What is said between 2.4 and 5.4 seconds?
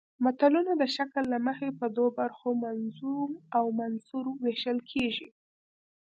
منظوم او منثور ویشل کیږي